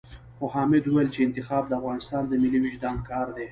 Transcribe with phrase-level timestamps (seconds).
[0.37, 3.47] خو حامد ويل چې انتخاب د افغانستان د ملي وُجدان کار دی.